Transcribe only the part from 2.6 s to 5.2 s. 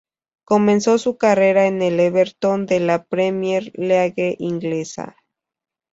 de la Premier League inglesa.